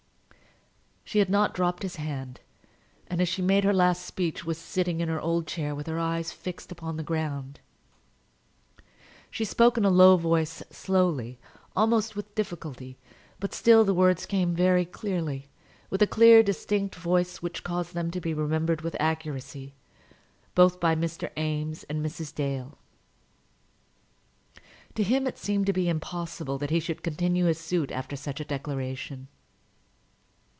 [1.03, 2.39] She had not dropped his hand,
[3.07, 5.99] and as she made her last speech was sitting in her old chair with her
[5.99, 7.59] eyes fixed upon the ground.
[9.29, 11.37] She spoke in a low voice, slowly,
[11.75, 12.97] almost with difficulty;
[13.41, 15.49] but still the words came very clearly,
[15.89, 19.73] with a clear, distinct voice which caused them to be remembered with accuracy,
[20.55, 22.33] both by Eames and Mrs.
[22.33, 22.77] Dale.
[24.95, 28.39] To him it seemed to be impossible that he should continue his suit after such
[28.39, 29.27] a declaration.